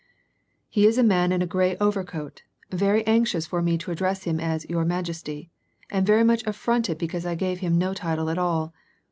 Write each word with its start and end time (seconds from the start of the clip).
"He 0.67 0.87
is 0.87 0.97
a 0.97 1.03
man 1.03 1.31
in 1.31 1.43
a 1.43 1.45
gray 1.45 1.77
overcoat, 1.77 2.41
very 2.71 3.05
anxious 3.05 3.45
for 3.45 3.61
me 3.61 3.77
to 3.77 3.91
address 3.91 4.23
him 4.23 4.39
as 4.39 4.67
<your 4.67 4.83
majesty,' 4.83 5.51
and 5.91 6.07
very 6.07 6.23
much 6.23 6.41
affronted 6.47 6.97
because 6.97 7.23
I 7.23 7.35
gave 7.35 7.59
him 7.59 7.77
no 7.77 7.93
title 7.93 8.31
at 8.31 8.39
all. 8.39 8.73